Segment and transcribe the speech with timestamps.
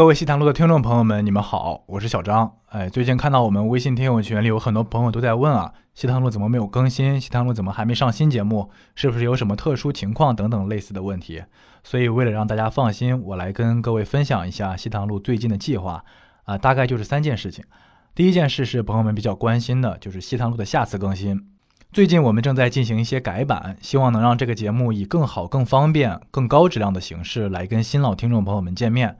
[0.00, 2.50] 各位西塘路的听众朋友们，你们好，我是小张。
[2.70, 7.20] 哎，最近看到我们微信听友群里有很多朋友都在问啊，西塘路怎么没有更新？
[7.20, 8.70] 西塘路怎么还没上新节目？
[8.94, 11.44] 是不是有什么特殊情况等等类似的问题？
[11.84, 16.02] 所以为了让大家放心，我来跟各位分享一下西塘路最近的计划
[16.44, 17.62] 啊，大概就是三件事情。
[18.14, 21.46] 第一件事是朋友们比较关心的，就是西塘路的下次更新。
[21.92, 29.18] 最近我们正在进行一些改版，希望能让这个节目以更好、更方便、更高质量的形式来跟新老听众朋友们见面。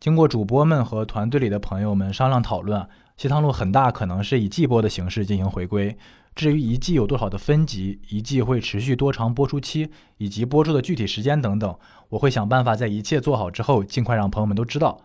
[0.00, 2.88] 经过主播们和团队里的朋友们商量讨论，
[3.18, 5.94] 西塘路很大可能是以季播的形式进行回归。
[6.34, 11.76] 至于一季有多少的分级，一季会持续多长播出期，以及播出的具体时间等等，
[12.08, 14.98] 我会想办法在一切做好之后，尽快让朋友们都知道。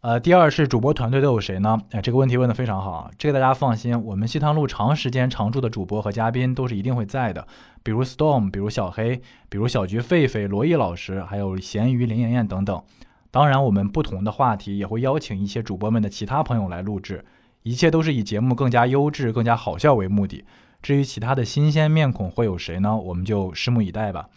[0.00, 1.78] 呃，第二是主播团队都有谁呢？
[1.90, 7.46] 哎，这个问题问得非常好啊，这个大家放心，我们西塘路长时间常驻的主播和嘉宾都是一定会在的，
[7.82, 12.82] 比如 Storm，比如小黑，比如小菊、狒狒、罗毅老师，还有咸鱼、林妍妍等等。
[13.30, 17.24] 当然，我们不同的话题也会邀请一些主播们的其他朋友来录制，
[17.62, 20.44] 一切都是以节目更加优质、更加好笑为目的。
[20.82, 22.96] 至于其他的新鲜面孔会有谁呢？
[22.96, 24.28] 我们就拭目以待吧。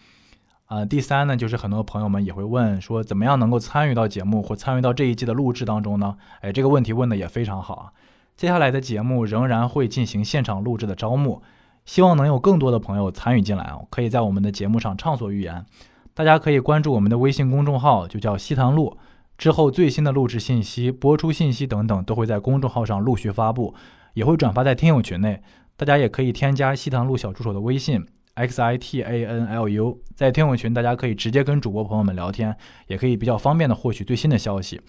[0.65, 6.17] 啊，第三呢，就是很多朋友们也会问说，怎么样能够参与到节目或参与到这一季的录制当中呢？
[6.41, 7.91] 哎，这个问题问的也非常好啊。
[8.35, 11.41] 接下来的节目仍然会进行现场录制的招募，
[11.85, 15.65] 希望能有更多的朋友参与进来啊，可以在我们的节目上畅所欲言。
[16.13, 18.97] 大家可以关注我们的微信公众号，就叫西塘路。
[19.35, 23.73] 之后最新的录制信息、播出信息等等，都会在公众号上陆续发布，
[24.13, 25.41] 也会转发在听友群内。
[25.75, 34.79] 大家也可以添加西塘路小助手的微信 x i t a n l u，在听友群大家可以直接跟主播朋友们聊天，也可以比较方便的获取最新的消息。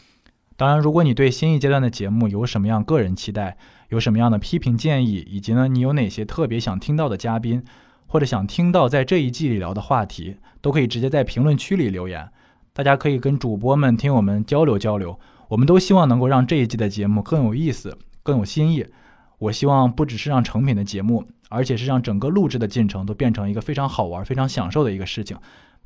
[0.57, 3.57] 当然，如果你对新一阶段的节目有什么样个人期待，
[3.89, 7.65] 有什么样的批评建议，以及呢你有哪些特别想听到的嘉宾？
[8.07, 12.29] 或者想听到在这一季里聊的话题，都可以直接在评论区里留言。
[12.73, 15.19] 大家可以跟主播们、听友们交流交流。
[15.49, 18.87] 我们都希望能够让这一季的节目更有意思、更有新意。
[19.39, 25.37] 我希望不只是让成品的节目，而且是让整个录制的进程都变成一个非常好玩、非常享受的一个事情。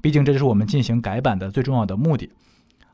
[0.01, 2.31] 毕竟这就是我们进行改版的最重要的目的。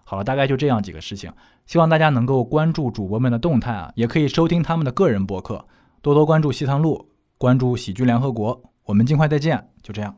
[0.04, 1.30] 好了，大概就这样几个事情。
[1.66, 5.66] 希望大家能够关注主播们的动态啊，也可以收听他们的个人博客，
[6.00, 8.73] 多多关注西塘路，关注喜剧联合国。
[8.84, 10.14] 我们尽快再见，就这样。